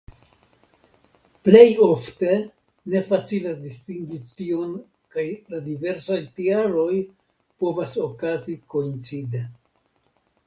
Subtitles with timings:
[1.47, 2.37] Plej ofte
[2.93, 4.73] ne facilas distingi tion
[5.17, 6.97] kaj la diversaj tialoj
[7.65, 9.43] povas okazi koincide.